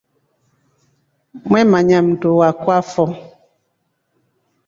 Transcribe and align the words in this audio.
Mwemanya 1.47 1.97
mndu 2.05 2.31
akuafo. 2.49 3.05